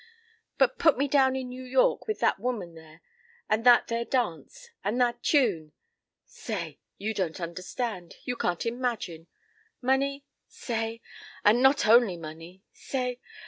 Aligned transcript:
But 0.57 0.79
put 0.79 0.97
me 0.97 1.07
down 1.07 1.35
in 1.35 1.47
New 1.49 1.61
York 1.63 2.07
with 2.07 2.21
that 2.21 2.39
woman 2.39 2.73
there 2.73 3.01
and 3.47 3.63
that 3.67 3.85
there 3.87 4.03
dance—and 4.03 4.99
that 4.99 5.21
tune—Say! 5.21 6.79
You 6.97 7.13
don't 7.13 7.39
understand. 7.39 8.15
You 8.23 8.35
can't 8.35 8.65
imagine. 8.65 9.27
Money? 9.79 10.25
Say! 10.47 11.01
And 11.45 11.61
not 11.61 11.85
only 11.85 12.17
money. 12.17 12.63
Say! 12.73 13.19